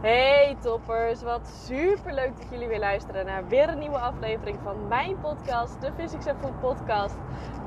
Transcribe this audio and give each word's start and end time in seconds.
Hey 0.00 0.56
toppers, 0.60 1.22
wat 1.22 1.48
super 1.66 2.14
leuk 2.14 2.36
dat 2.36 2.46
jullie 2.50 2.68
weer 2.68 2.78
luisteren 2.78 3.26
naar 3.26 3.48
weer 3.48 3.68
een 3.68 3.78
nieuwe 3.78 3.98
aflevering 3.98 4.58
van 4.62 4.88
mijn 4.88 5.20
podcast, 5.20 5.80
de 5.80 5.92
Physics 5.96 6.26
and 6.26 6.38
Food 6.40 6.60
Podcast. 6.60 7.14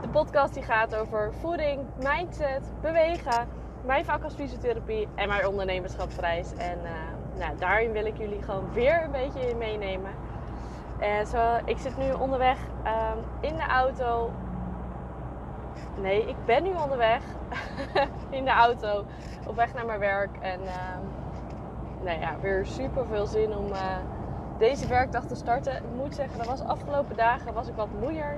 De 0.02 0.08
podcast 0.08 0.54
die 0.54 0.64
gaat 0.64 0.96
over 0.96 1.34
voeding, 1.34 1.82
mindset, 1.98 2.62
bewegen, 2.82 3.48
mijn 3.86 4.06
vak 4.06 4.24
als 4.24 4.34
fysiotherapie 4.34 5.08
en 5.16 5.28
mijn 5.28 5.48
ondernemerschapsreis. 5.48 6.54
En 6.54 6.80
uh, 6.84 6.92
nou, 7.40 7.58
daarin 7.58 7.92
wil 7.92 8.06
ik 8.06 8.18
jullie 8.18 8.42
gewoon 8.42 8.74
weer 8.74 9.04
een 9.04 9.12
beetje 9.12 9.50
in 9.50 9.58
meenemen. 9.58 10.12
En 11.00 11.28
zo, 11.28 11.60
ik 11.66 11.78
zit 11.78 11.98
nu 11.98 12.12
onderweg 12.12 12.58
um, 12.86 13.24
in 13.40 13.56
de 13.56 13.66
auto. 13.68 14.32
Nee, 15.98 16.28
ik 16.28 16.46
ben 16.46 16.64
nu 16.64 16.74
onderweg 16.74 17.24
in 18.30 18.46
de 18.46 18.52
auto 18.52 19.06
op 19.48 19.56
weg 19.56 19.74
naar 19.74 19.86
mijn 19.86 20.00
werk. 20.00 20.38
En 20.40 20.62
uh, 20.62 20.70
nou 22.04 22.20
ja, 22.20 22.36
weer 22.42 22.66
super 22.66 23.06
veel 23.06 23.26
zin 23.26 23.58
om 23.58 23.66
uh, 23.72 23.98
deze 24.58 24.88
werkdag 24.88 25.26
te 25.26 25.36
starten. 25.36 25.76
Ik 25.76 25.96
moet 25.96 26.16
zeggen, 26.16 26.38
dat 26.38 26.48
was 26.48 26.62
afgelopen 26.62 27.16
dagen 27.16 27.54
was 27.54 27.68
ik 27.68 27.76
wat 27.76 27.88
moeier. 28.00 28.38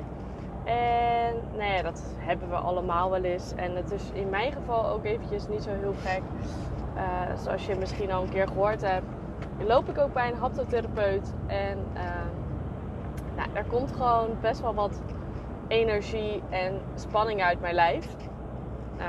En 0.63 1.35
nou 1.57 1.71
ja, 1.71 1.81
dat 1.81 2.03
hebben 2.17 2.49
we 2.49 2.55
allemaal 2.55 3.09
wel 3.09 3.23
eens. 3.23 3.53
En 3.55 3.75
het 3.75 3.91
is 3.91 4.11
in 4.13 4.29
mijn 4.29 4.51
geval 4.51 4.87
ook 4.87 5.05
eventjes 5.05 5.47
niet 5.47 5.63
zo 5.63 5.69
heel 5.69 5.93
gek. 6.01 6.21
Uh, 6.95 7.01
zoals 7.43 7.65
je 7.65 7.75
misschien 7.75 8.11
al 8.11 8.23
een 8.23 8.29
keer 8.29 8.47
gehoord 8.47 8.81
hebt, 8.81 9.05
loop 9.67 9.89
ik 9.89 9.97
ook 9.97 10.13
bij 10.13 10.27
een 10.27 10.37
haptotherapeut. 10.37 11.33
En 11.47 11.77
uh, 11.93 12.01
nou, 13.35 13.49
daar 13.53 13.65
komt 13.65 13.91
gewoon 13.91 14.29
best 14.41 14.61
wel 14.61 14.73
wat 14.73 15.01
energie 15.67 16.43
en 16.49 16.81
spanning 16.95 17.43
uit 17.43 17.61
mijn 17.61 17.75
lijf. 17.75 18.15
Uh, 18.97 19.05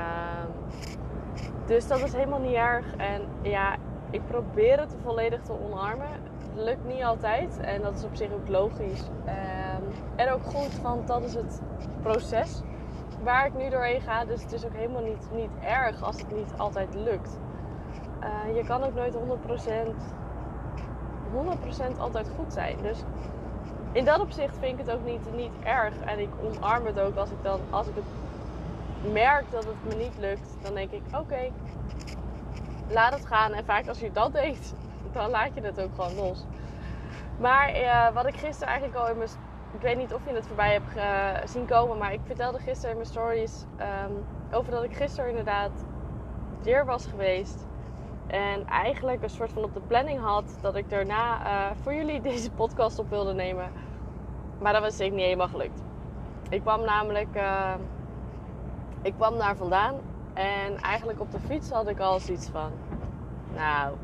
dus 1.65 1.87
dat 1.87 1.99
is 1.99 2.13
helemaal 2.13 2.39
niet 2.39 2.53
erg. 2.53 2.95
En 2.95 3.21
ja, 3.41 3.75
ik 4.15 4.27
probeer 4.27 4.79
het 4.79 4.95
volledig 5.03 5.41
te 5.41 5.53
omarmen. 5.63 6.07
Het 6.11 6.63
lukt 6.63 6.85
niet 6.85 7.03
altijd 7.03 7.59
en 7.59 7.81
dat 7.81 7.95
is 7.95 8.03
op 8.03 8.15
zich 8.15 8.31
ook 8.31 8.47
logisch. 8.47 9.01
Um, 9.25 9.93
en 10.15 10.31
ook 10.31 10.43
goed, 10.43 10.81
want 10.81 11.07
dat 11.07 11.23
is 11.23 11.33
het 11.33 11.61
proces 12.01 12.61
waar 13.23 13.45
ik 13.45 13.53
nu 13.53 13.69
doorheen 13.69 14.01
ga. 14.01 14.25
Dus 14.25 14.41
het 14.41 14.51
is 14.51 14.65
ook 14.65 14.73
helemaal 14.73 15.01
niet, 15.01 15.27
niet 15.33 15.49
erg 15.63 16.03
als 16.03 16.17
het 16.17 16.35
niet 16.35 16.53
altijd 16.57 16.95
lukt. 16.95 17.39
Uh, 18.23 18.55
je 18.55 18.63
kan 18.63 18.83
ook 18.83 18.93
nooit 18.93 19.13
100%, 19.13 19.17
100% 21.95 21.97
altijd 21.97 22.29
goed 22.35 22.53
zijn. 22.53 22.77
Dus 22.81 23.03
in 23.91 24.05
dat 24.05 24.19
opzicht 24.19 24.57
vind 24.57 24.79
ik 24.79 24.85
het 24.85 24.95
ook 24.95 25.05
niet, 25.05 25.33
niet 25.35 25.51
erg. 25.63 25.99
En 25.99 26.19
ik 26.19 26.29
omarm 26.43 26.85
het 26.85 26.99
ook 26.99 27.15
als 27.15 27.29
ik 27.29 27.43
dan, 27.43 27.59
als 27.69 27.87
ik 27.87 27.95
het 27.95 29.13
merk 29.13 29.51
dat 29.51 29.65
het 29.65 29.95
me 29.95 30.03
niet 30.03 30.17
lukt, 30.19 30.57
dan 30.61 30.73
denk 30.73 30.91
ik: 30.91 31.01
oké, 31.19 31.51
laat 32.89 33.13
het 33.13 33.25
gaan. 33.25 33.53
En 33.53 33.65
vaak 33.65 33.87
als 33.87 33.99
je 33.99 34.11
dat 34.11 34.33
denkt, 34.33 34.73
dan 35.11 35.29
laat 35.29 35.53
je 35.53 35.61
het 35.61 35.81
ook 35.81 35.95
gewoon 35.95 36.15
los. 36.15 36.45
Maar 37.39 37.75
uh, 37.75 38.13
wat 38.13 38.25
ik 38.25 38.35
gisteren 38.35 38.67
eigenlijk 38.67 38.99
al 38.99 39.09
in 39.09 39.17
mijn. 39.17 39.29
Ik 39.73 39.81
weet 39.81 39.97
niet 39.97 40.13
of 40.13 40.25
je 40.25 40.33
het 40.33 40.47
voorbij 40.47 40.71
hebt 40.71 40.97
uh, 40.97 41.47
zien 41.47 41.65
komen, 41.65 41.97
maar 41.97 42.13
ik 42.13 42.19
vertelde 42.25 42.59
gisteren 42.59 42.89
in 42.89 42.95
mijn 42.95 43.09
stories 43.09 43.65
um, 43.79 44.25
over 44.51 44.71
dat 44.71 44.83
ik 44.83 44.95
gisteren 44.95 45.29
inderdaad 45.29 45.71
weer 46.61 46.85
was 46.85 47.05
geweest. 47.05 47.65
En 48.27 48.67
eigenlijk 48.67 49.23
een 49.23 49.29
soort 49.29 49.51
van 49.53 49.63
op 49.63 49.73
de 49.73 49.79
planning 49.79 50.19
had 50.19 50.57
dat 50.61 50.75
ik 50.75 50.89
daarna 50.89 51.45
uh, 51.45 51.75
voor 51.81 51.93
jullie 51.93 52.21
deze 52.31 52.51
podcast 52.51 52.99
op 52.99 53.09
wilde 53.09 53.33
nemen. 53.33 53.71
Maar 54.59 54.73
dat 54.73 54.81
was 54.81 54.99
ik 54.99 55.11
niet 55.11 55.23
helemaal 55.23 55.47
gelukt. 55.47 55.83
Ik 56.49 56.61
kwam 56.61 56.83
namelijk. 56.83 57.39
ik 59.01 59.13
kwam 59.13 59.37
daar 59.37 59.55
vandaan 59.55 59.95
en 60.35 60.77
eigenlijk 60.81 61.19
op 61.19 61.31
de 61.31 61.39
fiets 61.39 61.69
had 61.69 61.87
ik 61.87 61.99
al 61.99 62.19
zoiets 62.19 62.47
van: 62.47 62.71
Nou, 63.53 63.95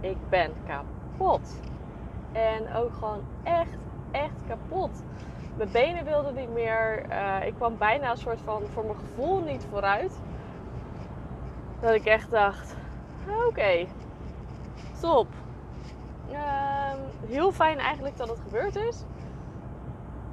ik 0.00 0.16
ben 0.28 0.52
kapot. 0.66 1.60
En 2.32 2.74
ook 2.74 2.92
gewoon 2.92 3.22
echt, 3.42 3.76
echt 4.10 4.34
kapot. 4.46 5.02
Mijn 5.56 5.70
benen 5.70 6.04
wilden 6.04 6.34
niet 6.34 6.52
meer. 6.52 7.04
Uh, 7.10 7.46
ik 7.46 7.54
kwam 7.54 7.78
bijna 7.78 8.10
een 8.10 8.16
soort 8.16 8.40
van 8.44 8.62
voor 8.72 8.84
mijn 8.84 8.98
gevoel 8.98 9.40
niet 9.40 9.66
vooruit. 9.70 10.20
Dat 11.80 11.94
ik 11.94 12.04
echt 12.04 12.30
dacht: 12.30 12.76
Oké, 13.26 13.46
okay, 13.46 13.88
stop. 14.96 15.26
Uh, 16.30 16.92
heel 17.26 17.52
fijn 17.52 17.78
eigenlijk 17.78 18.16
dat 18.16 18.28
het 18.28 18.40
gebeurd 18.40 18.76
is. 18.76 19.04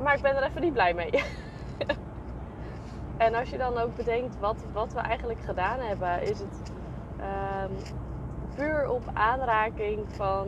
Maar 0.01 0.15
ik 0.15 0.21
ben 0.21 0.35
er 0.35 0.43
even 0.43 0.61
niet 0.61 0.73
blij 0.73 0.93
mee. 0.93 1.09
En 3.17 3.35
als 3.35 3.49
je 3.49 3.57
dan 3.57 3.77
ook 3.77 3.95
bedenkt 3.95 4.39
wat, 4.39 4.55
wat 4.73 4.93
we 4.93 4.99
eigenlijk 4.99 5.39
gedaan 5.41 5.79
hebben, 5.79 6.21
is 6.21 6.39
het 6.39 6.71
um, 7.19 7.71
puur 8.55 8.89
op 8.89 9.03
aanraking 9.13 9.99
van, 10.07 10.47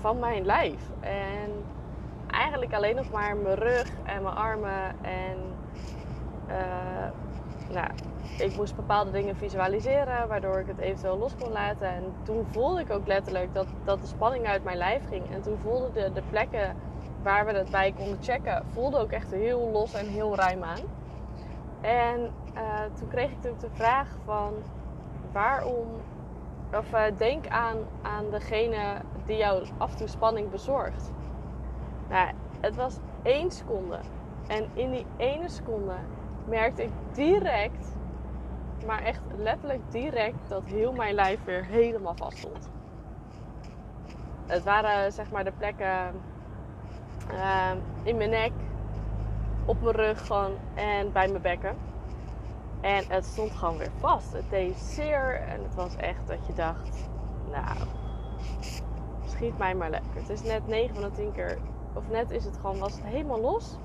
van 0.00 0.18
mijn 0.18 0.44
lijf. 0.44 0.90
En 1.00 1.50
eigenlijk 2.26 2.74
alleen 2.74 2.96
nog 2.96 3.10
maar 3.10 3.36
mijn 3.36 3.56
rug 3.56 3.88
en 4.04 4.22
mijn 4.22 4.34
armen. 4.34 5.04
En 5.04 5.36
uh, 6.48 7.10
nou, 7.74 7.90
ik 8.38 8.56
moest 8.56 8.76
bepaalde 8.76 9.10
dingen 9.10 9.36
visualiseren, 9.36 10.28
waardoor 10.28 10.58
ik 10.58 10.66
het 10.66 10.78
eventueel 10.78 11.18
los 11.18 11.36
kon 11.36 11.52
laten. 11.52 11.88
En 11.88 12.04
toen 12.22 12.46
voelde 12.50 12.80
ik 12.80 12.90
ook 12.90 13.06
letterlijk 13.06 13.54
dat, 13.54 13.66
dat 13.84 14.00
de 14.00 14.06
spanning 14.06 14.46
uit 14.46 14.64
mijn 14.64 14.76
lijf 14.76 15.02
ging. 15.08 15.30
En 15.32 15.42
toen 15.42 15.58
voelde 15.58 15.90
de, 15.92 16.12
de 16.12 16.22
plekken 16.30 16.76
waar 17.22 17.46
we 17.46 17.52
het 17.52 17.70
bij 17.70 17.92
konden 17.92 18.18
checken, 18.20 18.64
voelde 18.72 18.98
ook 18.98 19.10
echt 19.10 19.30
heel 19.30 19.70
los 19.72 19.94
en 19.94 20.06
heel 20.06 20.36
ruim 20.36 20.62
aan. 20.62 20.80
En 21.80 22.30
uh, 22.54 22.80
toen 22.98 23.08
kreeg 23.08 23.30
ik 23.30 23.36
natuurlijk 23.36 23.62
de 23.62 23.74
vraag 23.74 24.08
van 24.24 24.54
waarom, 25.32 25.86
of 26.76 26.92
uh, 26.92 27.02
denk 27.16 27.48
aan, 27.48 27.76
aan 28.02 28.30
degene 28.30 29.00
die 29.26 29.36
jou 29.36 29.66
af 29.78 29.90
en 29.90 29.96
toe 29.96 30.06
spanning 30.06 30.50
bezorgt. 30.50 31.12
Nou, 32.08 32.30
het 32.60 32.76
was 32.76 32.98
één 33.22 33.50
seconde. 33.50 33.98
En 34.46 34.68
in 34.74 34.90
die 34.90 35.06
ene 35.16 35.48
seconde 35.48 35.94
merkte 36.44 36.82
ik 36.82 36.90
direct, 37.12 37.94
maar 38.86 39.02
echt 39.02 39.22
letterlijk 39.36 39.90
direct, 39.90 40.48
dat 40.48 40.62
heel 40.64 40.92
mijn 40.92 41.14
lijf 41.14 41.44
weer 41.44 41.64
helemaal 41.64 42.14
vast 42.14 42.38
stond. 42.38 42.70
Het 44.46 44.62
waren 44.62 45.12
zeg 45.12 45.30
maar 45.30 45.44
de 45.44 45.52
plekken 45.58 46.14
uh, 47.30 47.70
in 48.02 48.16
mijn 48.16 48.30
nek, 48.30 48.52
op 49.64 49.82
mijn 49.82 49.96
rug 49.96 50.26
gewoon 50.26 50.52
en 50.74 51.12
bij 51.12 51.28
mijn 51.28 51.42
bekken. 51.42 51.76
En 52.80 53.04
het 53.08 53.24
stond 53.24 53.50
gewoon 53.52 53.76
weer 53.76 53.92
vast. 53.98 54.32
Het 54.32 54.50
deed 54.50 54.78
zeer 54.78 55.40
en 55.40 55.62
het 55.62 55.74
was 55.74 55.96
echt 55.96 56.26
dat 56.26 56.46
je 56.46 56.52
dacht, 56.52 57.08
nou, 57.50 57.78
schiet 59.26 59.58
mij 59.58 59.74
maar 59.74 59.90
lekker. 59.90 60.14
Het 60.14 60.28
is 60.28 60.42
net 60.42 60.66
9 60.66 60.94
van 60.94 61.02
de 61.04 61.10
10 61.10 61.32
keer, 61.32 61.58
of 61.94 62.08
net 62.08 62.30
is 62.30 62.44
het 62.44 62.56
gewoon, 62.56 62.78
was 62.78 62.92
het 62.92 63.04
helemaal 63.04 63.40
los. 63.40 63.76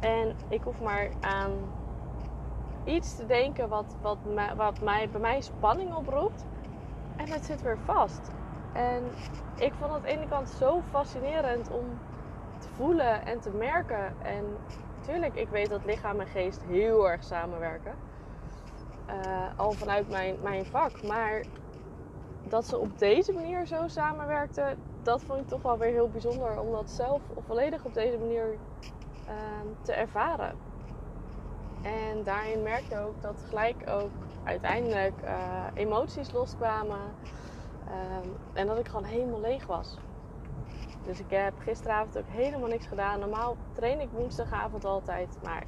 En 0.00 0.36
ik 0.48 0.62
hoef 0.62 0.80
maar 0.80 1.08
aan 1.20 1.50
iets 2.84 3.16
te 3.16 3.26
denken 3.26 3.68
wat, 3.68 3.96
wat, 4.00 4.18
wat 4.56 4.80
mij, 4.80 5.08
bij 5.10 5.20
mij 5.20 5.40
spanning 5.40 5.94
oproept. 5.94 6.44
En 7.16 7.28
het 7.28 7.44
zit 7.44 7.62
weer 7.62 7.78
vast. 7.84 8.30
En 8.72 9.04
ik 9.56 9.72
vond 9.72 9.92
het 9.92 10.00
aan 10.00 10.02
de 10.02 10.08
ene 10.08 10.28
kant 10.28 10.48
zo 10.48 10.82
fascinerend 10.90 11.70
om 11.70 11.84
te 12.58 12.68
voelen 12.76 13.26
en 13.26 13.40
te 13.40 13.50
merken. 13.50 14.22
En 14.22 14.44
natuurlijk, 14.98 15.34
ik 15.34 15.48
weet 15.48 15.68
dat 15.68 15.84
lichaam 15.84 16.20
en 16.20 16.26
geest 16.26 16.62
heel 16.62 17.10
erg 17.10 17.24
samenwerken. 17.24 17.94
Uh, 19.08 19.46
al 19.56 19.72
vanuit 19.72 20.08
mijn, 20.08 20.36
mijn 20.42 20.64
vak. 20.64 21.02
Maar 21.02 21.42
dat 22.48 22.66
ze 22.66 22.78
op 22.78 22.98
deze 22.98 23.32
manier 23.32 23.66
zo 23.66 23.88
samenwerkten, 23.88 24.78
dat 25.02 25.22
vond 25.22 25.40
ik 25.40 25.48
toch 25.48 25.62
wel 25.62 25.78
weer 25.78 25.90
heel 25.90 26.08
bijzonder. 26.08 26.60
Om 26.60 26.70
dat 26.70 26.90
zelf 26.90 27.22
volledig 27.46 27.84
op 27.84 27.94
deze 27.94 28.18
manier 28.18 28.56
uh, 29.28 29.34
te 29.82 29.92
ervaren. 29.92 30.54
En 31.82 32.22
daarin 32.24 32.62
merkte 32.62 32.98
ook 32.98 33.22
dat 33.22 33.44
gelijk 33.48 33.90
ook 33.90 34.10
uiteindelijk 34.44 35.14
uh, 35.24 35.64
emoties 35.74 36.32
loskwamen. 36.32 37.14
Um, 37.90 38.36
en 38.52 38.66
dat 38.66 38.78
ik 38.78 38.86
gewoon 38.86 39.04
helemaal 39.04 39.40
leeg 39.40 39.66
was. 39.66 39.98
Dus 41.04 41.20
ik 41.20 41.30
heb 41.30 41.58
gisteravond 41.58 42.18
ook 42.18 42.28
helemaal 42.28 42.68
niks 42.68 42.86
gedaan. 42.86 43.20
Normaal 43.20 43.56
train 43.72 44.00
ik 44.00 44.10
woensdagavond 44.10 44.84
altijd, 44.84 45.38
maar 45.42 45.64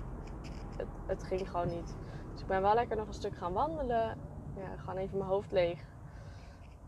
het, 0.76 0.88
het 1.06 1.22
ging 1.22 1.50
gewoon 1.50 1.68
niet. 1.68 1.96
Dus 2.32 2.40
ik 2.40 2.46
ben 2.46 2.62
wel 2.62 2.74
lekker 2.74 2.96
nog 2.96 3.06
een 3.06 3.14
stuk 3.14 3.36
gaan 3.36 3.52
wandelen. 3.52 4.18
Ja, 4.56 4.76
gewoon 4.76 4.96
even 4.96 5.18
mijn 5.18 5.30
hoofd 5.30 5.52
leeg. 5.52 5.84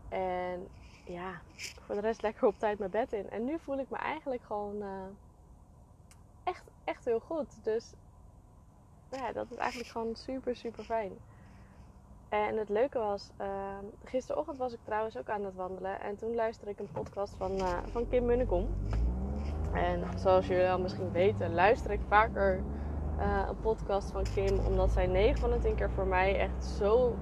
En 0.09 0.67
ja, 1.05 1.41
voor 1.55 1.95
de 1.95 2.01
rest 2.01 2.21
lekker 2.21 2.47
op 2.47 2.59
tijd 2.59 2.79
mijn 2.79 2.91
bed 2.91 3.13
in. 3.13 3.29
En 3.29 3.45
nu 3.45 3.59
voel 3.59 3.79
ik 3.79 3.89
me 3.89 3.97
eigenlijk 3.97 4.43
gewoon 4.43 4.75
uh, 4.75 5.05
echt, 6.43 6.63
echt 6.83 7.05
heel 7.05 7.19
goed. 7.19 7.63
Dus 7.63 7.93
ja, 9.11 9.31
dat 9.31 9.51
is 9.51 9.57
eigenlijk 9.57 9.89
gewoon 9.89 10.15
super, 10.15 10.55
super 10.55 10.83
fijn. 10.83 11.17
En 12.35 12.57
het 12.57 12.69
leuke 12.69 12.99
was, 12.99 13.29
uh, 13.41 13.47
gisterochtend 14.03 14.57
was 14.57 14.73
ik 14.73 14.79
trouwens 14.83 15.17
ook 15.17 15.29
aan 15.29 15.43
het 15.43 15.55
wandelen. 15.55 16.01
En 16.01 16.15
toen 16.15 16.35
luisterde 16.35 16.71
ik 16.71 16.79
een 16.79 16.91
podcast 16.91 17.35
van, 17.35 17.51
uh, 17.51 17.77
van 17.91 18.07
Kim 18.09 18.25
Munnekom. 18.25 18.67
En 19.73 20.03
zoals 20.15 20.47
jullie 20.47 20.69
al 20.69 20.79
misschien 20.79 21.11
weten, 21.11 21.53
luister 21.53 21.91
ik 21.91 21.99
vaker 22.07 22.59
uh, 23.19 23.45
een 23.49 23.59
podcast 23.59 24.11
van 24.11 24.23
Kim. 24.33 24.59
Omdat 24.59 24.91
zij 24.91 25.07
9 25.07 25.39
van 25.39 25.51
de 25.51 25.59
10 25.59 25.75
keer 25.75 25.91
voor 25.91 26.07
mij 26.07 26.39
echt 26.39 26.65
zo 26.65 27.15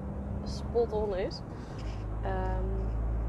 spot 0.43 0.93
on 0.93 1.15
is. 1.15 1.41
ehm, 2.21 2.65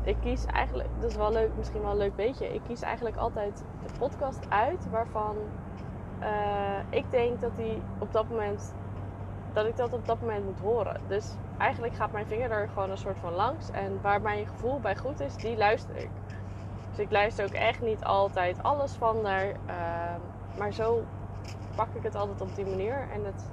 ik 0.02 0.16
kies 0.20 0.44
eigenlijk, 0.44 0.88
dat 1.00 1.10
is 1.10 1.16
wel 1.16 1.32
leuk, 1.32 1.50
misschien 1.56 1.80
wel 1.80 1.90
een 1.90 1.96
leuk 1.96 2.16
beetje. 2.16 2.54
Ik 2.54 2.60
kies 2.66 2.80
eigenlijk 2.80 3.16
altijd 3.16 3.64
de 3.82 3.88
podcast 3.98 4.46
uit 4.48 4.90
waarvan 4.90 5.36
uh, 6.22 6.78
ik 6.90 7.10
denk 7.10 7.40
dat 7.40 7.56
die 7.56 7.82
op 7.98 8.12
dat 8.12 8.28
moment 8.28 8.74
dat 9.54 9.66
ik 9.66 9.76
dat 9.76 9.92
op 9.92 10.06
dat 10.06 10.20
moment 10.20 10.44
moet 10.44 10.60
horen. 10.60 11.00
Dus 11.06 11.34
eigenlijk 11.58 11.94
gaat 11.94 12.12
mijn 12.12 12.26
vinger 12.26 12.50
er 12.50 12.68
gewoon 12.68 12.90
een 12.90 12.98
soort 12.98 13.18
van 13.18 13.32
langs. 13.32 13.70
En 13.70 13.98
waar 14.02 14.20
mijn 14.20 14.46
gevoel 14.46 14.80
bij 14.80 14.96
goed 14.96 15.20
is, 15.20 15.36
die 15.36 15.56
luister 15.56 15.96
ik. 15.96 16.10
Dus 16.90 16.98
ik 16.98 17.10
luister 17.10 17.44
ook 17.44 17.52
echt 17.52 17.80
niet 17.80 18.04
altijd 18.04 18.62
alles 18.62 18.92
van 18.92 19.22
daar. 19.22 19.46
Uh, 19.46 20.14
maar 20.58 20.72
zo 20.72 21.04
pak 21.74 21.88
ik 21.94 22.02
het 22.02 22.14
altijd 22.14 22.40
op 22.40 22.54
die 22.54 22.66
manier. 22.66 23.08
En 23.12 23.24
het 23.24 23.48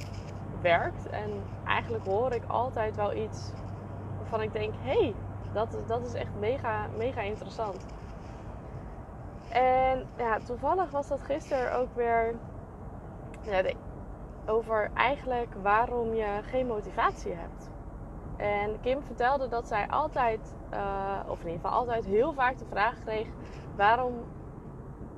werkt. 0.61 1.09
En 1.09 1.43
eigenlijk 1.65 2.05
hoor 2.05 2.33
ik 2.33 2.43
altijd 2.47 2.95
wel 2.95 3.13
iets 3.13 3.51
waarvan 4.17 4.41
ik 4.41 4.53
denk: 4.53 4.73
hé, 4.81 4.99
hey, 4.99 5.13
dat, 5.53 5.77
dat 5.87 6.05
is 6.05 6.13
echt 6.13 6.31
mega, 6.39 6.87
mega 6.97 7.21
interessant. 7.21 7.85
En 9.49 10.07
ja, 10.17 10.37
toevallig 10.45 10.91
was 10.91 11.07
dat 11.07 11.21
gisteren 11.21 11.75
ook 11.77 11.95
weer. 11.95 12.35
Ja, 13.41 13.61
de, 13.61 13.75
over 14.51 14.91
eigenlijk 14.93 15.53
waarom 15.61 16.13
je 16.13 16.39
geen 16.43 16.67
motivatie 16.67 17.33
hebt. 17.33 17.69
En 18.37 18.79
Kim 18.81 19.01
vertelde 19.03 19.47
dat 19.47 19.67
zij 19.67 19.87
altijd, 19.87 20.53
uh, 20.73 21.19
of 21.27 21.39
in 21.39 21.45
ieder 21.45 21.61
geval 21.61 21.79
altijd 21.79 22.05
heel 22.05 22.33
vaak 22.33 22.57
de 22.57 22.65
vraag 22.69 22.99
kreeg 23.03 23.27
waarom 23.75 24.13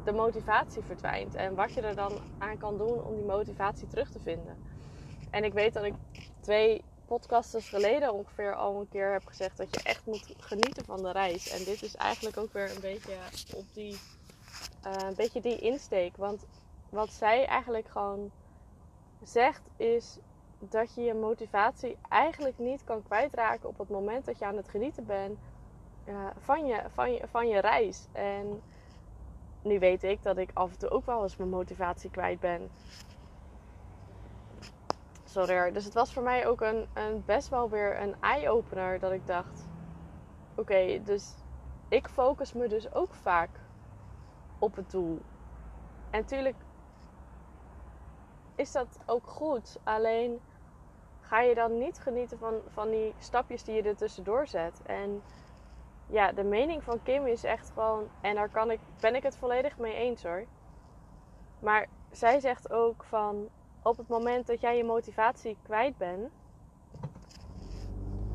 de 0.04 0.12
motivatie 0.12 0.82
verdwijnt. 0.82 1.36
En 1.36 1.56
wat 1.56 1.74
je 1.74 1.82
er 1.82 1.96
dan 1.96 2.12
aan 2.38 2.58
kan 2.58 2.78
doen 2.78 3.04
om 3.04 3.16
die 3.16 3.26
motivatie 3.26 3.88
terug 3.88 4.10
te 4.10 4.20
vinden. 4.20 4.58
En 5.30 5.44
ik 5.44 5.54
weet 5.54 5.74
dat 5.74 5.84
ik 5.84 5.94
twee 6.40 6.84
podcasters 7.06 7.70
geleden 7.70 8.14
ongeveer 8.14 8.56
al 8.56 8.80
een 8.80 8.90
keer 8.90 9.12
heb 9.12 9.26
gezegd 9.26 9.58
dat 9.58 9.76
je 9.76 9.84
echt 9.84 10.06
moet 10.06 10.34
genieten 10.38 10.86
van 10.86 11.04
de 11.04 11.12
reis. 11.12 11.50
En 11.50 11.64
dit 11.64 11.84
is 11.84 11.96
eigenlijk 11.96 12.38
ook 12.38 12.54
weer 12.54 12.72
een 12.76 12.82
beetje 12.82 13.14
op 13.56 13.66
die, 13.74 13.94
uh, 14.88 14.92
een 15.08 15.16
beetje 15.16 15.42
die 15.42 15.60
insteek. 15.60 16.18
Want 16.18 16.46
wat 16.90 17.12
zij 17.12 17.46
eigenlijk 17.46 17.88
gewoon 17.88 18.32
zegt 19.28 19.70
is 19.78 20.20
dat 20.60 20.94
je 20.94 21.02
je 21.02 21.14
motivatie 21.14 21.98
eigenlijk 22.10 22.58
niet 22.58 22.84
kan 22.84 23.04
kwijtraken 23.04 23.70
op 23.70 23.78
het 23.78 23.90
moment 23.90 24.26
dat 24.26 24.40
je 24.40 24.46
aan 24.46 24.58
het 24.58 24.70
genieten 24.70 25.06
bent 25.06 25.40
uh, 26.06 26.28
van, 26.38 26.66
je, 26.66 26.84
van, 26.94 27.14
je, 27.14 27.28
van 27.28 27.48
je 27.48 27.60
reis. 27.60 28.08
En 28.12 28.62
nu 29.62 29.80
weet 29.80 30.04
ik 30.04 30.24
dat 30.24 30.38
ik 30.38 30.50
af 30.54 30.72
en 30.72 30.78
toe 30.78 30.90
ook 30.90 31.06
wel 31.06 31.24
eens 31.24 31.38
mijn 31.38 31.50
motivatie 31.50 32.10
kwijt 32.10 32.40
ben. 32.40 32.70
Sorry. 35.24 35.72
Dus 35.72 35.86
het 35.86 35.94
was 35.94 36.14
voor 36.14 36.24
mij 36.24 36.48
ook 36.48 36.62
een, 36.62 36.88
een 36.94 37.24
best 37.26 37.50
wel 37.50 37.70
weer 37.70 38.02
een 38.02 38.16
eye-opener 38.20 39.00
dat 39.00 39.12
ik 39.12 39.28
dacht: 39.28 39.68
oké, 40.56 41.02
dus 41.04 41.34
ik 41.90 42.08
focus 42.08 42.54
me 42.54 42.68
dus 42.68 42.94
ook 42.94 43.14
vaak 43.14 43.50
op 44.60 44.76
het 44.76 44.92
doel. 44.92 45.20
En 46.10 46.20
natuurlijk 46.20 46.56
is 48.56 48.72
dat 48.72 49.00
ook 49.06 49.28
goed. 49.28 49.80
Alleen 49.84 50.40
ga 51.22 51.42
je 51.42 51.56
dan 51.56 51.78
niet 51.78 52.00
genieten 52.00 52.38
van, 52.38 52.54
van 52.74 52.90
die 52.90 53.14
stapjes 53.18 53.64
die 53.64 53.76
je 53.76 53.82
er 53.82 53.96
tussendoor 53.96 54.48
zet. 54.48 54.82
En 54.86 55.22
ja, 56.08 56.32
de 56.32 56.44
mening 56.44 56.84
van 56.84 57.04
Kim 57.04 57.28
is 57.28 57.44
echt 57.44 57.72
gewoon, 57.74 58.08
en 58.22 58.36
daar 58.36 58.50
kan 58.50 58.72
ik, 58.72 58.80
ben 59.00 59.16
ik 59.16 59.24
het 59.24 59.38
volledig 59.38 59.78
mee 59.78 59.96
eens 59.96 60.24
hoor. 60.24 60.46
Maar 61.60 61.88
zij 62.12 62.40
zegt 62.40 62.72
ook 62.72 63.04
van 63.04 63.50
op 63.84 63.98
het 63.98 64.08
moment 64.08 64.48
dat 64.48 64.62
jij 64.62 64.78
je 64.78 64.84
motivatie 64.84 65.58
kwijt 65.64 65.98
bent, 65.98 66.32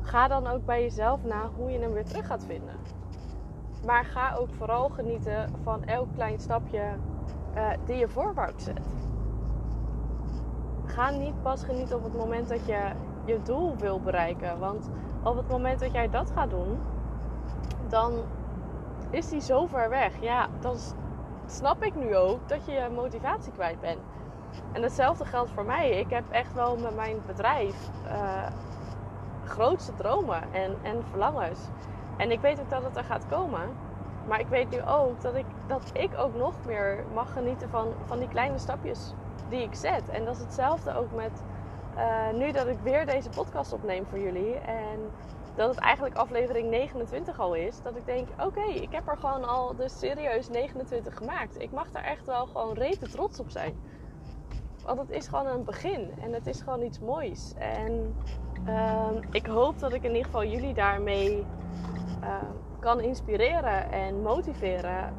ga 0.01 0.27
dan 0.27 0.47
ook 0.47 0.65
bij 0.65 0.81
jezelf 0.81 1.23
na 1.23 1.49
hoe 1.55 1.71
je 1.71 1.79
hem 1.79 1.93
weer 1.93 2.05
terug 2.05 2.27
gaat 2.27 2.45
vinden. 2.45 2.75
Maar 3.85 4.05
ga 4.05 4.33
ook 4.33 4.53
vooral 4.53 4.89
genieten 4.89 5.53
van 5.63 5.83
elk 5.83 6.13
klein 6.13 6.39
stapje 6.39 6.93
uh, 7.55 7.69
die 7.85 7.95
je 7.95 8.07
voorwaarts 8.07 8.63
zet 8.63 9.08
ga 10.89 11.09
niet 11.09 11.41
pas 11.41 11.63
genieten 11.63 11.97
op 11.97 12.03
het 12.03 12.17
moment 12.17 12.49
dat 12.49 12.65
je 12.65 12.91
je 13.25 13.41
doel 13.43 13.75
wil 13.77 13.99
bereiken. 13.99 14.59
Want 14.59 14.89
op 15.23 15.35
het 15.35 15.47
moment 15.47 15.79
dat 15.79 15.91
jij 15.91 16.09
dat 16.09 16.31
gaat 16.31 16.49
doen, 16.49 16.79
dan 17.87 18.13
is 19.09 19.29
die 19.29 19.41
zo 19.41 19.65
ver 19.65 19.89
weg. 19.89 20.21
Ja, 20.21 20.47
dan 20.59 20.75
snap 21.45 21.83
ik 21.83 21.95
nu 21.95 22.15
ook 22.15 22.49
dat 22.49 22.65
je 22.65 22.71
je 22.71 22.89
motivatie 22.95 23.51
kwijt 23.51 23.79
bent. 23.79 23.99
En 24.71 24.83
hetzelfde 24.83 25.25
geldt 25.25 25.51
voor 25.51 25.65
mij. 25.65 25.89
Ik 25.89 26.09
heb 26.09 26.23
echt 26.29 26.53
wel 26.53 26.77
met 26.77 26.95
mijn 26.95 27.17
bedrijf 27.25 27.89
uh, 28.05 28.47
grootste 29.45 29.95
dromen 29.95 30.53
en, 30.53 30.75
en 30.81 31.03
verlangens. 31.09 31.59
En 32.17 32.31
ik 32.31 32.41
weet 32.41 32.59
ook 32.59 32.69
dat 32.69 32.83
het 32.83 32.97
er 32.97 33.03
gaat 33.03 33.27
komen. 33.27 33.61
Maar 34.27 34.39
ik 34.39 34.47
weet 34.47 34.69
nu 34.69 34.83
ook 34.83 35.21
dat 35.21 35.35
ik, 35.35 35.45
dat 35.67 35.91
ik 35.93 36.09
ook 36.17 36.35
nog 36.35 36.53
meer 36.65 37.03
mag 37.13 37.33
genieten 37.33 37.69
van, 37.69 37.87
van 38.05 38.19
die 38.19 38.27
kleine 38.27 38.57
stapjes 38.57 39.13
die 39.49 39.61
ik 39.61 39.75
zet. 39.75 40.09
En 40.09 40.25
dat 40.25 40.35
is 40.35 40.41
hetzelfde 40.41 40.95
ook 40.95 41.11
met 41.11 41.43
uh, 41.97 42.33
nu 42.33 42.51
dat 42.51 42.67
ik 42.67 42.79
weer 42.83 43.05
deze 43.05 43.29
podcast 43.29 43.73
opneem 43.73 44.05
voor 44.05 44.19
jullie. 44.19 44.53
En 44.55 44.99
dat 45.55 45.69
het 45.69 45.79
eigenlijk 45.79 46.15
aflevering 46.15 46.69
29 46.69 47.39
al 47.39 47.53
is. 47.53 47.81
Dat 47.81 47.95
ik 47.95 48.05
denk, 48.05 48.27
oké, 48.45 48.63
ik 48.63 48.91
heb 48.91 49.07
er 49.07 49.17
gewoon 49.17 49.43
al 49.47 49.75
dus 49.75 49.99
serieus 49.99 50.49
29 50.49 51.17
gemaakt. 51.17 51.61
Ik 51.61 51.71
mag 51.71 51.91
daar 51.91 52.03
echt 52.03 52.25
wel 52.25 52.45
gewoon 52.45 52.73
rete 52.73 53.09
trots 53.09 53.39
op 53.39 53.49
zijn. 53.49 53.75
Want 54.85 54.99
het 54.99 55.09
is 55.09 55.27
gewoon 55.27 55.47
een 55.47 55.63
begin. 55.63 56.11
En 56.21 56.33
het 56.33 56.47
is 56.47 56.61
gewoon 56.61 56.81
iets 56.81 56.99
moois. 56.99 57.53
En 57.57 58.15
uh, 58.67 59.07
ik 59.31 59.45
hoop 59.45 59.79
dat 59.79 59.93
ik 59.93 60.03
in 60.03 60.09
ieder 60.09 60.25
geval 60.25 60.45
jullie 60.45 60.73
daarmee 60.73 61.45
uh, 62.23 62.35
kan 62.79 62.99
inspireren 63.01 63.91
en 63.91 64.21
motiveren. 64.21 65.13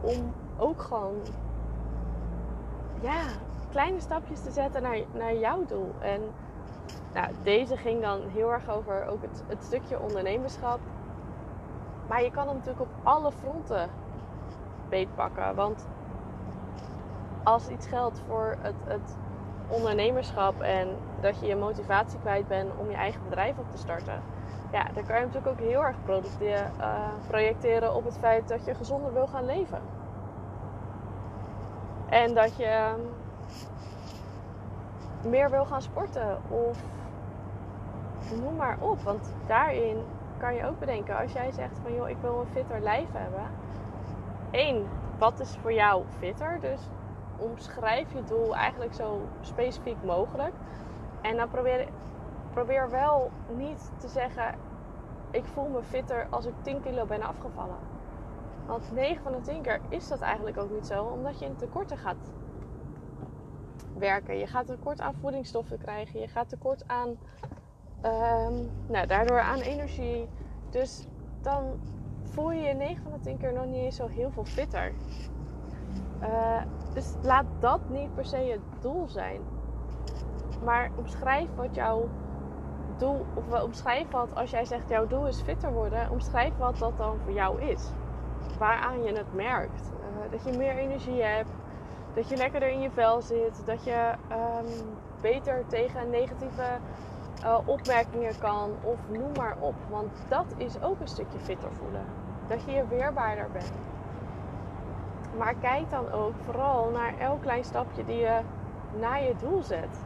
Om 0.00 0.34
ook 0.58 0.82
gewoon 0.82 1.14
ja, 3.04 3.22
kleine 3.70 4.00
stapjes 4.00 4.40
te 4.40 4.50
zetten 4.50 4.82
naar, 4.82 4.98
naar 5.12 5.34
jouw 5.34 5.64
doel. 5.66 5.94
En 5.98 6.20
nou, 7.14 7.26
deze 7.42 7.76
ging 7.76 8.02
dan 8.02 8.20
heel 8.28 8.52
erg 8.52 8.68
over 8.68 9.06
ook 9.06 9.22
het, 9.22 9.42
het 9.46 9.64
stukje 9.64 10.00
ondernemerschap. 10.00 10.78
Maar 12.08 12.22
je 12.22 12.30
kan 12.30 12.46
hem 12.46 12.56
natuurlijk 12.56 12.80
op 12.82 12.94
alle 13.02 13.32
fronten 13.32 13.88
beetpakken. 14.88 15.54
Want 15.54 15.86
als 17.42 17.68
iets 17.68 17.86
geldt 17.86 18.20
voor 18.26 18.56
het, 18.60 18.74
het 18.84 19.16
ondernemerschap 19.68 20.60
en 20.60 20.88
dat 21.20 21.40
je 21.40 21.46
je 21.46 21.56
motivatie 21.56 22.18
kwijt 22.18 22.48
bent 22.48 22.70
om 22.78 22.90
je 22.90 22.96
eigen 22.96 23.20
bedrijf 23.24 23.58
op 23.58 23.70
te 23.70 23.78
starten. 23.78 24.22
Ja, 24.72 24.84
dan 24.94 25.06
kan 25.06 25.16
je 25.16 25.26
natuurlijk 25.26 25.46
ook 25.46 25.66
heel 25.68 25.84
erg 25.84 25.96
uh, 26.40 26.60
projecteren 27.26 27.94
op 27.94 28.04
het 28.04 28.18
feit 28.18 28.48
dat 28.48 28.64
je 28.64 28.74
gezonder 28.74 29.12
wil 29.12 29.26
gaan 29.26 29.44
leven. 29.44 29.93
En 32.08 32.34
dat 32.34 32.56
je 32.56 32.64
ehm, 32.64 33.00
meer 35.28 35.50
wil 35.50 35.64
gaan 35.64 35.82
sporten. 35.82 36.38
Of 36.48 36.78
noem 38.42 38.56
maar 38.56 38.76
op. 38.80 39.02
Want 39.02 39.34
daarin 39.46 39.96
kan 40.38 40.54
je 40.54 40.66
ook 40.66 40.78
bedenken. 40.78 41.18
Als 41.18 41.32
jij 41.32 41.52
zegt 41.52 41.78
van 41.82 41.94
joh, 41.94 42.08
ik 42.08 42.16
wil 42.20 42.40
een 42.40 42.52
fitter 42.52 42.80
lijf 42.80 43.08
hebben. 43.12 43.50
Eén, 44.50 44.86
wat 45.18 45.40
is 45.40 45.56
voor 45.62 45.72
jou 45.72 46.04
fitter? 46.18 46.60
Dus 46.60 46.80
omschrijf 47.36 48.12
je 48.12 48.24
doel 48.24 48.56
eigenlijk 48.56 48.94
zo 48.94 49.20
specifiek 49.40 50.02
mogelijk. 50.02 50.54
En 51.20 51.36
dan 51.36 51.48
probeer, 51.48 51.88
probeer 52.52 52.90
wel 52.90 53.30
niet 53.56 53.90
te 53.96 54.08
zeggen: 54.08 54.54
ik 55.30 55.44
voel 55.44 55.68
me 55.68 55.82
fitter 55.82 56.26
als 56.30 56.46
ik 56.46 56.54
10 56.62 56.82
kilo 56.82 57.04
ben 57.06 57.22
afgevallen. 57.22 57.93
Want 58.66 58.92
9 58.92 59.22
van 59.22 59.32
de 59.32 59.40
10 59.40 59.62
keer 59.62 59.80
is 59.88 60.08
dat 60.08 60.20
eigenlijk 60.20 60.58
ook 60.58 60.70
niet 60.70 60.86
zo, 60.86 61.04
omdat 61.04 61.38
je 61.38 61.44
in 61.44 61.56
tekorten 61.56 61.98
gaat 61.98 62.32
werken. 63.98 64.38
Je 64.38 64.46
gaat 64.46 64.66
tekort 64.66 65.00
aan 65.00 65.14
voedingsstoffen 65.14 65.78
krijgen, 65.78 66.20
je 66.20 66.28
gaat 66.28 66.48
tekort 66.48 66.88
aan, 66.88 67.08
um, 67.08 68.70
nou, 68.86 69.06
daardoor 69.06 69.40
aan 69.40 69.60
energie. 69.60 70.28
Dus 70.70 71.06
dan 71.42 71.80
voel 72.22 72.52
je 72.52 72.62
je 72.62 72.74
9 72.74 73.02
van 73.02 73.12
de 73.12 73.20
10 73.20 73.38
keer 73.38 73.52
nog 73.52 73.66
niet 73.66 73.84
eens 73.84 73.96
zo 73.96 74.06
heel 74.06 74.30
veel 74.30 74.44
fitter. 74.44 74.92
Uh, 76.22 76.62
dus 76.94 77.14
laat 77.22 77.46
dat 77.58 77.88
niet 77.88 78.14
per 78.14 78.24
se 78.24 78.36
het 78.36 78.82
doel 78.82 79.08
zijn. 79.08 79.40
Maar 80.64 80.90
omschrijf 80.96 81.48
wat 81.56 81.74
jouw 81.74 82.08
doel, 82.96 83.26
of 83.34 83.62
omschrijf 83.62 84.10
wat 84.10 84.34
als 84.34 84.50
jij 84.50 84.64
zegt 84.64 84.88
jouw 84.88 85.06
doel 85.06 85.26
is 85.26 85.40
fitter 85.40 85.72
worden, 85.72 86.10
omschrijf 86.10 86.56
wat 86.56 86.78
dat 86.78 86.96
dan 86.96 87.18
voor 87.24 87.32
jou 87.32 87.62
is 87.62 87.90
waaraan 88.58 89.02
je 89.02 89.12
het 89.12 89.34
merkt. 89.34 89.90
Uh, 90.00 90.30
dat 90.30 90.44
je 90.44 90.58
meer 90.58 90.76
energie 90.76 91.22
hebt, 91.22 91.50
dat 92.14 92.28
je 92.28 92.36
lekkerder 92.36 92.68
in 92.68 92.80
je 92.80 92.90
vel 92.90 93.22
zit, 93.22 93.62
dat 93.66 93.84
je 93.84 94.12
um, 94.30 94.96
beter 95.20 95.64
tegen 95.66 96.10
negatieve 96.10 96.78
uh, 97.44 97.58
opmerkingen 97.64 98.38
kan 98.38 98.70
of 98.82 98.98
noem 99.08 99.32
maar 99.36 99.56
op. 99.60 99.74
Want 99.90 100.10
dat 100.28 100.54
is 100.56 100.82
ook 100.82 101.00
een 101.00 101.08
stukje 101.08 101.38
fitter 101.38 101.72
voelen. 101.72 102.04
Dat 102.48 102.64
je 102.64 102.72
je 102.72 102.88
weerbaarder 102.88 103.48
bent. 103.52 103.72
Maar 105.38 105.54
kijk 105.54 105.90
dan 105.90 106.12
ook 106.12 106.34
vooral 106.44 106.90
naar 106.90 107.18
elk 107.18 107.42
klein 107.42 107.64
stapje 107.64 108.04
die 108.04 108.16
je 108.16 108.40
naar 109.00 109.22
je 109.22 109.34
doel 109.40 109.62
zet. 109.62 110.04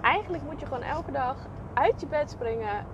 Eigenlijk 0.00 0.42
moet 0.42 0.60
je 0.60 0.66
gewoon 0.66 0.82
elke 0.82 1.12
dag 1.12 1.36
uit 1.74 2.00
je 2.00 2.06
bed 2.06 2.30
springen, 2.30 2.86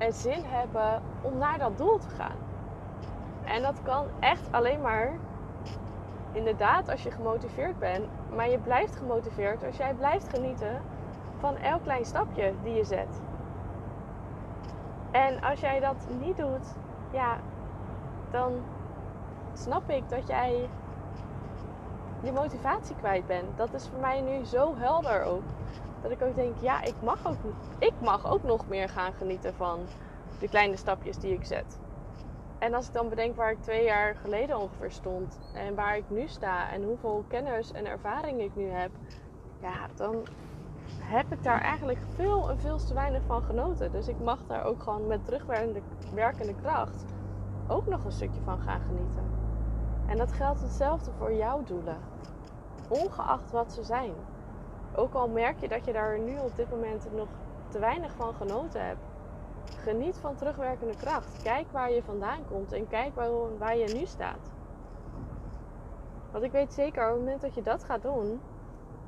en 0.00 0.12
zin 0.12 0.42
hebben 0.44 1.02
om 1.22 1.38
naar 1.38 1.58
dat 1.58 1.78
doel 1.78 1.98
te 1.98 2.08
gaan. 2.08 2.36
En 3.44 3.62
dat 3.62 3.82
kan 3.82 4.06
echt 4.20 4.52
alleen 4.52 4.80
maar, 4.80 5.12
inderdaad, 6.32 6.88
als 6.88 7.02
je 7.02 7.10
gemotiveerd 7.10 7.78
bent. 7.78 8.06
Maar 8.34 8.48
je 8.48 8.58
blijft 8.58 8.96
gemotiveerd 8.96 9.64
als 9.64 9.76
jij 9.76 9.94
blijft 9.94 10.28
genieten 10.28 10.82
van 11.38 11.56
elk 11.56 11.82
klein 11.82 12.04
stapje 12.04 12.52
die 12.62 12.74
je 12.74 12.84
zet. 12.84 13.20
En 15.10 15.40
als 15.40 15.60
jij 15.60 15.80
dat 15.80 16.06
niet 16.20 16.36
doet, 16.36 16.74
ja, 17.12 17.36
dan 18.30 18.52
snap 19.52 19.90
ik 19.90 20.08
dat 20.08 20.26
jij 20.26 20.68
je 22.22 22.32
motivatie 22.32 22.96
kwijt 22.96 23.26
bent. 23.26 23.56
Dat 23.56 23.74
is 23.74 23.88
voor 23.88 24.00
mij 24.00 24.20
nu 24.20 24.44
zo 24.44 24.76
helder 24.76 25.22
ook. 25.22 25.42
Dat 26.02 26.10
ik 26.10 26.22
ook 26.22 26.34
denk, 26.34 26.56
ja, 26.60 26.82
ik 26.82 26.94
mag 27.02 27.26
ook, 27.26 27.36
ik 27.78 27.92
mag 28.00 28.30
ook 28.30 28.42
nog 28.42 28.68
meer 28.68 28.88
gaan 28.88 29.12
genieten 29.12 29.54
van 29.54 29.78
de 30.38 30.48
kleine 30.48 30.76
stapjes 30.76 31.16
die 31.16 31.34
ik 31.34 31.44
zet. 31.44 31.78
En 32.60 32.74
als 32.74 32.86
ik 32.86 32.92
dan 32.92 33.08
bedenk 33.08 33.36
waar 33.36 33.50
ik 33.50 33.62
twee 33.62 33.84
jaar 33.84 34.14
geleden 34.14 34.58
ongeveer 34.58 34.90
stond 34.90 35.38
en 35.54 35.74
waar 35.74 35.96
ik 35.96 36.04
nu 36.10 36.26
sta 36.26 36.70
en 36.70 36.82
hoeveel 36.82 37.24
kennis 37.28 37.72
en 37.72 37.86
ervaring 37.86 38.40
ik 38.40 38.56
nu 38.56 38.68
heb, 38.68 38.90
ja, 39.60 39.86
dan 39.94 40.26
heb 40.98 41.32
ik 41.32 41.42
daar 41.42 41.60
eigenlijk 41.60 41.98
veel 42.14 42.50
en 42.50 42.58
veel 42.58 42.76
te 42.76 42.94
weinig 42.94 43.22
van 43.26 43.42
genoten. 43.42 43.92
Dus 43.92 44.08
ik 44.08 44.18
mag 44.18 44.38
daar 44.46 44.64
ook 44.64 44.82
gewoon 44.82 45.06
met 45.06 45.24
terugwerkende 45.24 46.54
kracht 46.62 47.04
ook 47.68 47.86
nog 47.86 48.04
een 48.04 48.12
stukje 48.12 48.40
van 48.44 48.58
gaan 48.58 48.80
genieten. 48.80 49.24
En 50.06 50.16
dat 50.16 50.32
geldt 50.32 50.60
hetzelfde 50.60 51.10
voor 51.18 51.32
jouw 51.32 51.62
doelen. 51.64 51.98
Ongeacht 52.88 53.50
wat 53.50 53.72
ze 53.72 53.82
zijn. 53.82 54.12
Ook 54.94 55.14
al 55.14 55.28
merk 55.28 55.60
je 55.60 55.68
dat 55.68 55.84
je 55.84 55.92
daar 55.92 56.18
nu 56.18 56.38
op 56.38 56.56
dit 56.56 56.70
moment 56.70 57.12
nog 57.16 57.28
te 57.68 57.78
weinig 57.78 58.12
van 58.12 58.34
genoten 58.34 58.86
hebt. 58.86 59.09
Geniet 59.76 60.16
van 60.16 60.36
terugwerkende 60.36 60.96
kracht. 60.96 61.42
Kijk 61.42 61.66
waar 61.72 61.92
je 61.92 62.02
vandaan 62.02 62.46
komt 62.46 62.72
en 62.72 62.88
kijk 62.88 63.14
waar, 63.58 63.76
je 63.76 63.94
nu 63.94 64.06
staat. 64.06 64.50
Want 66.32 66.44
ik 66.44 66.52
weet 66.52 66.72
zeker, 66.72 67.06
op 67.06 67.10
het 67.10 67.18
moment 67.18 67.40
dat 67.40 67.54
je 67.54 67.62
dat 67.62 67.84
gaat 67.84 68.02
doen, 68.02 68.40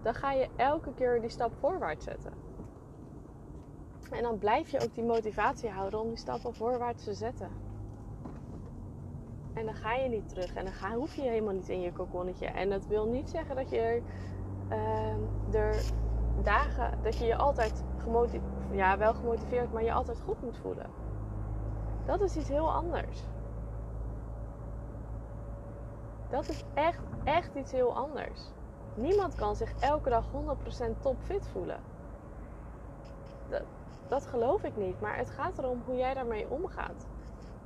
dan 0.02 0.14
ga 0.14 0.32
je 0.32 0.48
elke 0.56 0.94
keer 0.94 1.20
die 1.20 1.30
stap 1.30 1.52
voorwaarts 1.58 2.04
zetten. 2.04 2.32
En 4.10 4.22
dan 4.22 4.38
blijf 4.38 4.68
je 4.68 4.80
ook 4.80 4.94
die 4.94 5.04
motivatie 5.04 5.70
houden 5.70 6.00
om 6.00 6.08
die 6.08 6.18
stappen 6.18 6.54
voorwaarts 6.54 7.04
te 7.04 7.14
zetten. 7.14 7.48
En 9.54 9.64
dan 9.64 9.74
ga 9.74 9.94
je 9.94 10.08
niet 10.08 10.28
terug. 10.28 10.54
En 10.54 10.64
dan 10.64 10.72
ga, 10.72 10.94
hoef 10.94 11.14
je 11.14 11.22
helemaal 11.22 11.54
niet 11.54 11.68
in 11.68 11.80
je 11.80 11.92
kokonnetje. 11.92 12.46
En 12.46 12.70
dat 12.70 12.86
wil 12.86 13.06
niet 13.06 13.30
zeggen 13.30 13.56
dat 13.56 13.70
je 13.70 14.02
uh, 14.70 15.60
er 15.60 15.82
dagen, 16.42 16.98
dat 17.02 17.18
je 17.18 17.24
je 17.24 17.36
altijd 17.36 17.84
gemotiveerd, 17.96 18.51
ja 18.74 18.98
wel 18.98 19.14
gemotiveerd, 19.14 19.72
maar 19.72 19.82
je 19.82 19.92
altijd 19.92 20.20
goed 20.20 20.42
moet 20.42 20.58
voelen. 20.58 20.86
Dat 22.06 22.20
is 22.20 22.36
iets 22.36 22.48
heel 22.48 22.72
anders. 22.72 23.22
Dat 26.30 26.48
is 26.48 26.64
echt, 26.74 27.02
echt 27.24 27.54
iets 27.54 27.72
heel 27.72 27.96
anders. 27.96 28.40
Niemand 28.94 29.34
kan 29.34 29.56
zich 29.56 29.72
elke 29.80 30.10
dag 30.10 30.24
100% 30.88 31.00
topfit 31.00 31.48
voelen. 31.48 31.80
Dat, 33.48 33.62
dat 34.08 34.26
geloof 34.26 34.62
ik 34.62 34.76
niet. 34.76 35.00
Maar 35.00 35.16
het 35.16 35.30
gaat 35.30 35.58
erom 35.58 35.82
hoe 35.86 35.96
jij 35.96 36.14
daarmee 36.14 36.50
omgaat. 36.50 37.06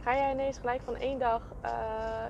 Ga 0.01 0.15
jij 0.15 0.33
ineens 0.33 0.59
gelijk 0.59 0.83
van 0.83 0.97
één 0.97 1.19
dag 1.19 1.43
uh, 1.65 1.71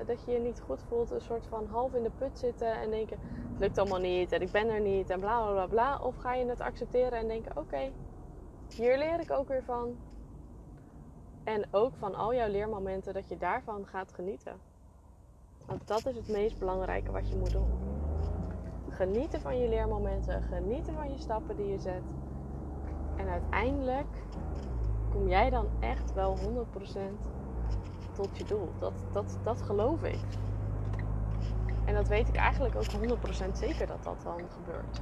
dat 0.06 0.24
je 0.24 0.32
je 0.32 0.38
niet 0.38 0.60
goed 0.60 0.82
voelt, 0.88 1.10
een 1.10 1.20
soort 1.20 1.46
van 1.46 1.66
half 1.66 1.94
in 1.94 2.02
de 2.02 2.10
put 2.18 2.38
zitten 2.38 2.72
en 2.72 2.90
denken: 2.90 3.18
het 3.50 3.60
lukt 3.60 3.78
allemaal 3.78 4.00
niet 4.00 4.32
en 4.32 4.42
ik 4.42 4.50
ben 4.50 4.68
er 4.68 4.80
niet 4.80 5.10
en 5.10 5.20
bla 5.20 5.50
bla 5.50 5.66
bla. 5.66 5.98
Of 5.98 6.16
ga 6.16 6.34
je 6.34 6.46
het 6.46 6.60
accepteren 6.60 7.18
en 7.18 7.28
denken: 7.28 7.56
oké, 7.56 7.92
hier 8.74 8.98
leer 8.98 9.20
ik 9.20 9.30
ook 9.30 9.48
weer 9.48 9.62
van. 9.62 9.96
En 11.44 11.66
ook 11.70 11.92
van 11.96 12.14
al 12.14 12.34
jouw 12.34 12.48
leermomenten 12.48 13.14
dat 13.14 13.28
je 13.28 13.36
daarvan 13.36 13.86
gaat 13.86 14.12
genieten. 14.12 14.56
Want 15.66 15.86
dat 15.86 16.06
is 16.06 16.16
het 16.16 16.28
meest 16.28 16.58
belangrijke 16.58 17.12
wat 17.12 17.28
je 17.28 17.36
moet 17.36 17.52
doen. 17.52 17.70
Genieten 18.88 19.40
van 19.40 19.58
je 19.58 19.68
leermomenten, 19.68 20.42
genieten 20.42 20.94
van 20.94 21.10
je 21.10 21.18
stappen 21.18 21.56
die 21.56 21.66
je 21.66 21.78
zet. 21.78 22.14
En 23.16 23.28
uiteindelijk 23.28 24.22
kom 25.10 25.28
jij 25.28 25.50
dan 25.50 25.66
echt 25.80 26.12
wel 26.12 26.36
100% 26.38 26.40
tot 28.12 28.38
je 28.38 28.44
doel. 28.44 28.68
Dat, 28.78 28.92
dat, 29.12 29.38
dat 29.42 29.62
geloof 29.62 30.02
ik. 30.02 30.20
En 31.84 31.94
dat 31.94 32.08
weet 32.08 32.28
ik 32.28 32.36
eigenlijk 32.36 32.74
ook 32.76 33.18
100% 33.48 33.52
zeker 33.52 33.86
dat 33.86 34.02
dat 34.04 34.22
dan 34.22 34.40
gebeurt. 34.48 35.00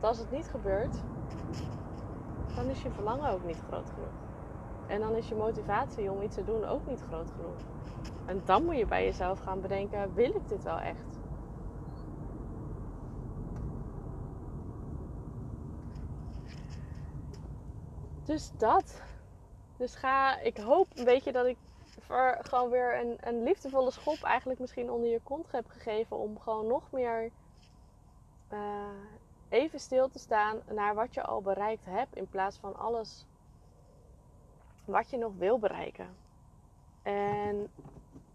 Als 0.00 0.18
het 0.18 0.30
niet 0.30 0.48
gebeurt, 0.48 0.96
dan 2.54 2.68
is 2.68 2.82
je 2.82 2.90
verlangen 2.90 3.30
ook 3.30 3.44
niet 3.44 3.60
groot 3.68 3.90
genoeg. 3.90 4.28
En 4.86 5.00
dan 5.00 5.14
is 5.14 5.28
je 5.28 5.34
motivatie 5.34 6.10
om 6.10 6.22
iets 6.22 6.34
te 6.34 6.44
doen 6.44 6.64
ook 6.64 6.86
niet 6.86 7.00
groot 7.00 7.30
genoeg. 7.30 7.56
En 8.26 8.42
dan 8.44 8.64
moet 8.64 8.76
je 8.76 8.86
bij 8.86 9.04
jezelf 9.04 9.38
gaan 9.38 9.60
bedenken: 9.60 10.14
wil 10.14 10.34
ik 10.34 10.48
dit 10.48 10.62
wel 10.62 10.78
echt? 10.78 11.18
Dus 18.24 18.50
dat. 18.58 19.02
Dus 19.76 19.94
ga, 19.94 20.40
ik 20.40 20.56
hoop 20.56 20.86
een 20.94 21.04
beetje 21.04 21.32
dat 21.32 21.46
ik 21.46 21.56
voor 22.00 22.38
gewoon 22.40 22.70
weer 22.70 23.00
een, 23.00 23.16
een 23.20 23.42
liefdevolle 23.42 23.90
schop 23.90 24.22
eigenlijk 24.22 24.60
misschien 24.60 24.90
onder 24.90 25.10
je 25.10 25.20
kont 25.22 25.52
heb 25.52 25.68
gegeven. 25.68 26.16
Om 26.16 26.38
gewoon 26.38 26.66
nog 26.66 26.90
meer 26.92 27.30
uh, 28.52 28.88
even 29.50 29.80
stil 29.80 30.08
te 30.08 30.18
staan 30.18 30.56
naar 30.72 30.94
wat 30.94 31.14
je 31.14 31.22
al 31.22 31.42
bereikt 31.42 31.84
hebt. 31.84 32.16
In 32.16 32.28
plaats 32.28 32.58
van 32.58 32.78
alles 32.78 33.26
wat 34.84 35.10
je 35.10 35.16
nog 35.16 35.32
wil 35.38 35.58
bereiken. 35.58 36.06
En 37.02 37.70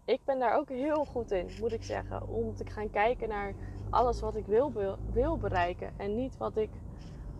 ik 0.04 0.20
ben 0.24 0.38
daar 0.38 0.56
ook 0.56 0.68
heel 0.68 1.04
goed 1.04 1.30
in, 1.30 1.48
moet 1.60 1.72
ik 1.72 1.82
zeggen. 1.82 2.28
Om 2.28 2.54
te 2.54 2.66
gaan 2.66 2.90
kijken 2.90 3.28
naar 3.28 3.54
alles 3.90 4.20
wat 4.20 4.36
ik 4.36 4.46
wil, 4.46 4.72
wil 5.12 5.38
bereiken. 5.38 5.92
En 5.96 6.14
niet 6.14 6.36
wat 6.36 6.56
ik 6.56 6.70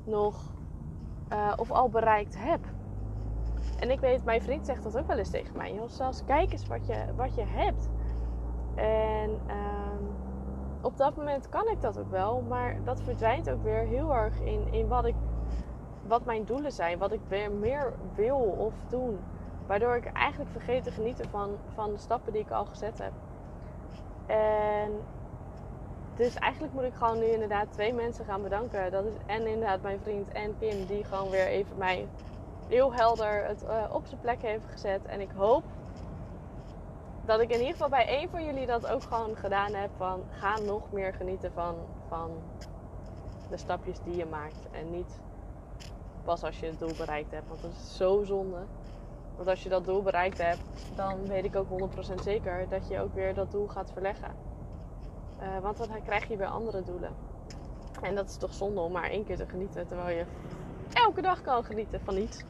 nog 0.04 0.52
uh, 1.33 1.52
of 1.56 1.71
al 1.71 1.88
bereikt 1.88 2.37
heb. 2.38 2.61
En 3.78 3.90
ik 3.90 4.00
weet, 4.00 4.25
mijn 4.25 4.42
vriend 4.42 4.66
zegt 4.66 4.83
dat 4.83 4.99
ook 4.99 5.06
wel 5.06 5.18
eens 5.18 5.30
tegen 5.30 5.56
mij. 5.56 5.75
Joh, 5.75 5.88
zelfs 5.88 6.25
kijk 6.25 6.52
eens 6.52 6.66
wat 6.66 6.87
je, 6.87 7.04
wat 7.16 7.35
je 7.35 7.45
hebt. 7.45 7.88
En 8.75 9.40
uh, 9.47 9.87
op 10.80 10.97
dat 10.97 11.16
moment 11.16 11.49
kan 11.49 11.68
ik 11.68 11.80
dat 11.80 11.99
ook 11.99 12.11
wel. 12.11 12.40
Maar 12.49 12.76
dat 12.85 13.00
verdwijnt 13.00 13.50
ook 13.50 13.62
weer 13.62 13.87
heel 13.87 14.14
erg 14.14 14.40
in, 14.40 14.73
in 14.73 14.88
wat, 14.88 15.04
ik, 15.04 15.14
wat 16.06 16.25
mijn 16.25 16.45
doelen 16.45 16.73
zijn. 16.73 16.99
Wat 16.99 17.12
ik 17.12 17.21
weer 17.28 17.50
meer 17.50 17.92
wil 18.14 18.37
of 18.37 18.75
doen. 18.88 19.18
Waardoor 19.66 19.97
ik 19.97 20.04
eigenlijk 20.12 20.50
vergeet 20.50 20.85
te 20.85 20.90
genieten 20.90 21.28
van, 21.30 21.50
van 21.75 21.92
de 21.92 21.99
stappen 21.99 22.33
die 22.33 22.42
ik 22.42 22.50
al 22.50 22.64
gezet 22.64 22.99
heb. 22.99 23.12
En 24.26 24.90
dus 26.16 26.35
eigenlijk 26.35 26.73
moet 26.73 26.83
ik 26.83 26.95
gewoon 26.95 27.18
nu 27.18 27.25
inderdaad 27.25 27.73
twee 27.73 27.92
mensen 27.92 28.25
gaan 28.25 28.42
bedanken. 28.42 28.90
Dat 28.90 29.04
is 29.04 29.12
en 29.26 29.47
inderdaad 29.47 29.83
mijn 29.83 30.00
vriend 30.02 30.33
en 30.33 30.59
Kim, 30.59 30.87
die 30.87 31.04
gewoon 31.04 31.30
weer 31.30 31.47
even 31.47 31.76
mij 31.76 32.09
heel 32.68 32.95
helder 32.95 33.45
het 33.45 33.64
uh, 33.64 33.85
op 33.92 34.06
zijn 34.06 34.21
plek 34.21 34.42
heeft 34.42 34.64
gezet. 34.71 35.04
En 35.04 35.21
ik 35.21 35.30
hoop 35.37 35.62
dat 37.26 37.40
ik 37.40 37.50
in 37.50 37.59
ieder 37.59 37.73
geval 37.73 37.88
bij 37.88 38.06
één 38.06 38.30
van 38.30 38.45
jullie 38.45 38.66
dat 38.66 38.87
ook 38.87 39.02
gewoon 39.02 39.37
gedaan 39.37 39.75
heb. 39.75 39.90
Van 39.97 40.23
ga 40.30 40.59
nog 40.61 40.92
meer 40.92 41.14
genieten 41.14 41.52
van, 41.52 41.75
van 42.09 42.30
de 43.50 43.56
stapjes 43.56 43.99
die 44.04 44.16
je 44.16 44.26
maakt. 44.26 44.68
En 44.71 44.90
niet 44.90 45.21
pas 46.25 46.42
als 46.42 46.61
je 46.61 46.66
het 46.66 46.78
doel 46.78 46.95
bereikt 46.97 47.30
hebt. 47.30 47.49
Want 47.49 47.62
dat 47.62 47.71
is 47.71 47.97
zo 47.97 48.25
zonde. 48.25 48.64
Want 49.37 49.49
als 49.49 49.62
je 49.62 49.68
dat 49.68 49.85
doel 49.85 50.02
bereikt 50.02 50.38
hebt, 50.38 50.62
dan 50.95 51.26
weet 51.26 51.45
ik 51.45 51.56
ook 51.56 51.68
100% 51.68 52.23
zeker 52.23 52.68
dat 52.68 52.88
je 52.88 53.00
ook 53.00 53.14
weer 53.14 53.35
dat 53.35 53.50
doel 53.50 53.66
gaat 53.66 53.90
verleggen. 53.92 54.35
Uh, 55.40 55.59
want 55.62 55.76
dan 55.76 56.02
krijg 56.04 56.28
je 56.28 56.37
weer 56.37 56.47
andere 56.47 56.83
doelen. 56.83 57.14
En 58.02 58.14
dat 58.14 58.28
is 58.28 58.37
toch 58.37 58.54
zonde 58.54 58.80
om 58.80 58.92
maar 58.92 59.11
één 59.11 59.25
keer 59.25 59.37
te 59.37 59.47
genieten. 59.47 59.87
Terwijl 59.87 60.16
je 60.16 60.25
elke 60.92 61.23
dag 61.23 61.42
kan 61.42 61.64
genieten 61.64 62.00
van 62.00 62.16
iets. 62.16 62.45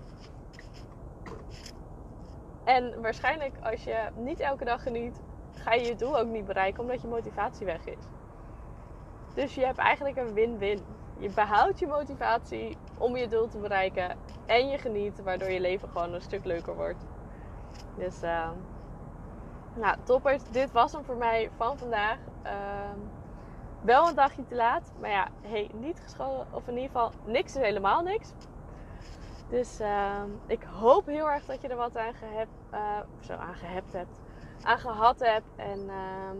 En 2.67 3.01
waarschijnlijk 3.03 3.55
als 3.63 3.85
je 3.85 4.09
niet 4.15 4.41
elke 4.41 4.65
dag 4.65 4.83
geniet, 4.83 5.21
ga 5.55 5.73
je 5.73 5.87
je 5.87 5.97
doel 5.97 6.19
ook 6.19 6.27
niet 6.27 6.45
bereiken 6.45 6.83
omdat 6.83 7.01
je 7.01 7.09
motivatie 7.09 7.67
weg 7.67 7.87
is. 7.87 8.05
Dus 9.35 9.55
je 9.55 9.65
hebt 9.65 9.79
eigenlijk 9.79 10.17
een 10.17 10.33
win-win. 10.33 10.85
Je 11.19 11.29
behoudt 11.29 11.79
je 11.79 11.87
motivatie 11.87 12.77
om 12.99 13.17
je 13.17 13.29
doel 13.29 13.49
te 13.49 13.59
bereiken 13.59 14.17
en 14.47 14.69
je 14.69 14.79
geniet, 14.79 15.23
waardoor 15.23 15.51
je 15.51 15.61
leven 15.61 15.89
gewoon 15.89 16.13
een 16.13 16.21
stuk 16.21 16.45
leuker 16.45 16.75
wordt. 16.75 17.05
Dus, 17.97 18.23
uh, 18.23 18.49
nou, 19.75 19.97
toppers, 20.03 20.43
dit 20.51 20.73
was 20.73 20.93
hem 20.93 21.05
voor 21.05 21.17
mij 21.17 21.51
van 21.57 21.79
vandaag. 21.79 22.19
Uh, 22.47 22.53
wel 23.81 24.09
een 24.09 24.15
dagje 24.15 24.45
te 24.45 24.55
laat, 24.55 24.93
maar 25.01 25.11
ja, 25.11 25.29
hey, 25.43 25.71
niet 25.75 26.01
geschoten, 26.01 26.47
of 26.51 26.69
in 26.69 26.75
ieder 26.75 26.91
geval 26.91 27.11
niks 27.25 27.57
is 27.57 27.63
helemaal 27.63 28.03
niks. 28.03 28.33
Dus 29.49 29.81
uh, 29.81 30.23
ik 30.47 30.62
hoop 30.62 31.07
heel 31.07 31.31
erg 31.31 31.45
dat 31.45 31.62
je 31.62 31.69
er 31.69 31.76
wat 31.76 31.97
aan, 31.97 32.12
uh, 32.73 33.00
zo 33.21 33.35
hebt, 33.62 33.97
aan 34.62 34.79
gehad 34.79 35.19
hebt. 35.19 35.47
En 35.57 35.79
uh, 35.79 36.31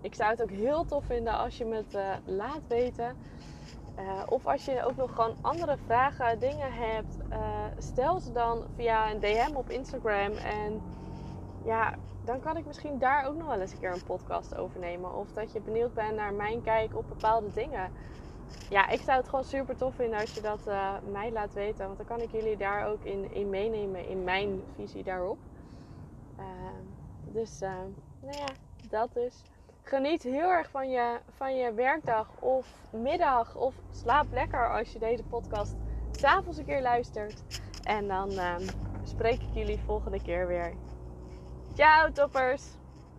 ik 0.00 0.14
zou 0.14 0.30
het 0.30 0.42
ook 0.42 0.50
heel 0.50 0.84
tof 0.84 1.04
vinden 1.04 1.38
als 1.38 1.58
je 1.58 1.64
me 1.64 1.76
het 1.76 1.94
uh, 1.94 2.14
laat 2.24 2.66
weten. 2.68 3.16
Uh, 3.98 4.22
of 4.28 4.46
als 4.46 4.64
je 4.64 4.84
ook 4.84 4.96
nog 4.96 5.14
gewoon 5.14 5.36
andere 5.40 5.76
vragen, 5.86 6.38
dingen 6.38 6.72
hebt, 6.72 7.16
stel 7.78 8.20
ze 8.20 8.32
dan 8.32 8.64
via 8.74 9.10
een 9.10 9.20
DM 9.20 9.54
op 9.54 9.70
Instagram. 9.70 10.32
En 10.32 10.82
ja, 11.64 11.94
dan 12.24 12.40
kan 12.40 12.56
ik 12.56 12.66
misschien 12.66 12.98
daar 12.98 13.26
ook 13.26 13.36
nog 13.36 13.46
wel 13.46 13.60
eens 13.60 13.72
een 13.72 13.78
keer 13.78 13.92
een 13.92 14.04
podcast 14.04 14.56
over 14.56 14.80
nemen. 14.80 15.14
Of 15.14 15.32
dat 15.32 15.52
je 15.52 15.60
benieuwd 15.60 15.94
bent 15.94 16.16
naar 16.16 16.34
mijn 16.34 16.62
kijk 16.62 16.96
op 16.96 17.08
bepaalde 17.08 17.52
dingen. 17.54 17.92
Ja, 18.68 18.88
ik 18.88 19.00
zou 19.00 19.18
het 19.18 19.28
gewoon 19.28 19.44
super 19.44 19.76
tof 19.76 19.94
vinden 19.94 20.20
als 20.20 20.34
je 20.34 20.40
dat 20.40 20.60
uh, 20.68 20.94
mij 21.10 21.32
laat 21.32 21.52
weten. 21.52 21.86
Want 21.86 21.96
dan 21.96 22.06
kan 22.06 22.20
ik 22.20 22.30
jullie 22.30 22.56
daar 22.56 22.86
ook 22.86 23.04
in, 23.04 23.50
meenemen, 23.50 24.08
in 24.08 24.24
mijn 24.24 24.62
visie 24.74 25.02
daarop. 25.02 25.38
dus, 27.32 27.60
nou 27.60 28.36
ja, 28.36 28.46
dat 28.88 29.12
dus. 29.12 29.42
Geniet 29.82 30.22
heel 30.22 30.48
erg 30.50 30.70
van 30.70 30.90
je, 30.90 31.18
van 31.36 31.56
je 31.56 31.72
werkdag 31.72 32.28
of 32.38 32.66
middag. 32.90 33.56
Of 33.56 33.74
slaap 33.90 34.26
lekker 34.32 34.70
als 34.70 34.92
je 34.92 34.98
deze 34.98 35.22
podcast 35.22 35.74
s'avonds 36.10 36.58
een 36.58 36.64
keer 36.64 36.82
luistert. 36.82 37.42
En 37.82 38.08
dan 38.08 38.30
uh, 38.30 38.56
spreek 39.02 39.42
ik 39.42 39.54
jullie 39.54 39.80
volgende 39.86 40.22
keer 40.22 40.46
weer. 40.46 40.72
Ciao 41.74 42.12
toppers! 42.12 42.79